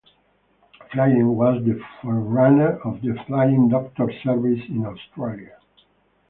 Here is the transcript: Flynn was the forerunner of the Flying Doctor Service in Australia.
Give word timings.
Flynn 0.91 1.35
was 1.35 1.63
the 1.63 1.79
forerunner 2.01 2.79
of 2.81 3.01
the 3.03 3.15
Flying 3.27 3.69
Doctor 3.69 4.09
Service 4.23 4.61
in 4.67 4.83
Australia. 4.83 5.59